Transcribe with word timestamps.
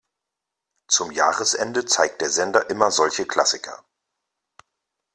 Zum 0.87 1.11
Jahresende 1.11 1.85
zeigt 1.85 2.21
der 2.21 2.31
Sender 2.31 2.71
immer 2.71 2.89
solche 2.89 3.27
Klassiker. 3.27 3.85